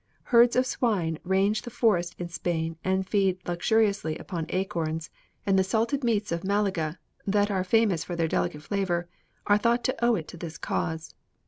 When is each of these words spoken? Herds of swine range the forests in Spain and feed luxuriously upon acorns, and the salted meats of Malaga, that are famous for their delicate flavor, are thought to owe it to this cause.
Herds 0.33 0.55
of 0.55 0.65
swine 0.65 1.19
range 1.23 1.61
the 1.61 1.69
forests 1.69 2.15
in 2.17 2.27
Spain 2.27 2.75
and 2.83 3.07
feed 3.07 3.37
luxuriously 3.47 4.17
upon 4.17 4.47
acorns, 4.49 5.11
and 5.45 5.59
the 5.59 5.63
salted 5.63 6.03
meats 6.03 6.31
of 6.31 6.43
Malaga, 6.43 6.97
that 7.27 7.51
are 7.51 7.63
famous 7.63 8.03
for 8.03 8.15
their 8.15 8.27
delicate 8.27 8.63
flavor, 8.63 9.07
are 9.45 9.59
thought 9.59 9.83
to 9.83 10.03
owe 10.03 10.15
it 10.15 10.27
to 10.29 10.37
this 10.37 10.57
cause. 10.57 11.13